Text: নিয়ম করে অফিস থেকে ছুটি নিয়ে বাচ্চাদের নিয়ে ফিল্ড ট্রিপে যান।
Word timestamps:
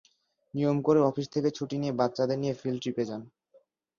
নিয়ম 0.53 0.77
করে 0.81 0.99
অফিস 1.01 1.27
থেকে 1.27 1.49
ছুটি 1.57 1.75
নিয়ে 1.77 1.93
বাচ্চাদের 1.93 2.37
নিয়ে 2.39 2.53
ফিল্ড 2.53 2.79
ট্রিপে 2.81 3.03
যান। 3.05 3.21